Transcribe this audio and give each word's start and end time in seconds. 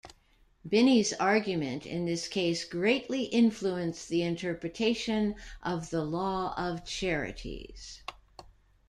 Binney's 0.67 1.13
argument 1.13 1.85
in 1.85 2.07
this 2.07 2.27
case 2.27 2.65
greatly 2.65 3.25
influenced 3.25 4.09
the 4.09 4.23
interpretation 4.23 5.35
of 5.61 5.91
the 5.91 6.03
law 6.03 6.55
of 6.57 6.83
charities. 6.87 8.01